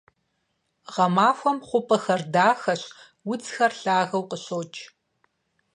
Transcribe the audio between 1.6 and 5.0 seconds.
хъупӀэхэр дахэщ, удзхэр лъагэу къыщокӀ.